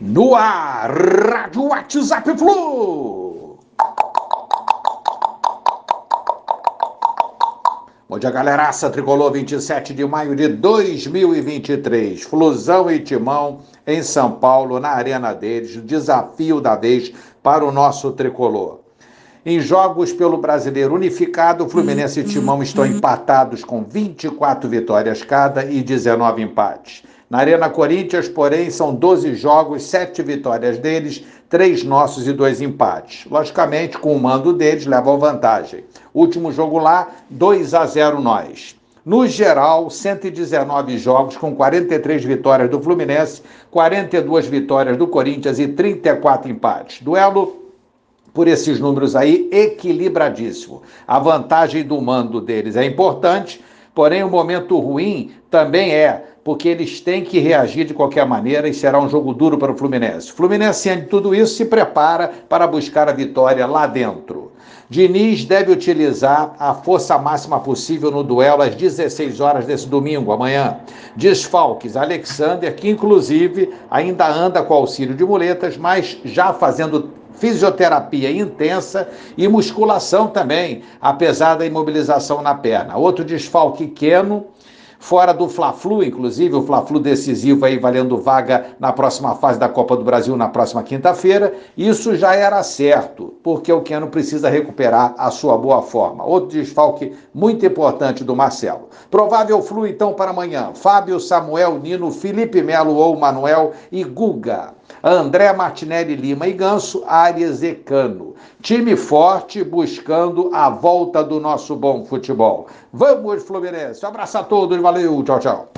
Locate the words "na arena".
14.78-15.32, 27.28-27.68